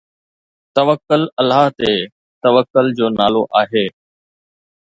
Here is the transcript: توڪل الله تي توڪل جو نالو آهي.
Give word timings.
توڪل 0.75 1.21
الله 1.41 1.63
تي 1.79 1.91
توڪل 2.43 2.85
جو 2.97 3.05
نالو 3.19 3.41
آهي. 3.63 3.85